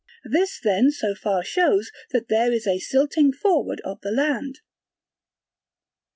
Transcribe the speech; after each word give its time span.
This 0.25 0.59
then 0.59 0.89
so 0.89 1.13
far 1.13 1.43
shows 1.43 1.91
that 2.09 2.27
there 2.27 2.51
is 2.51 2.65
a 2.65 2.79
silting 2.79 3.31
forward 3.31 3.81
of 3.81 4.01
the 4.01 4.09
land. 4.09 4.61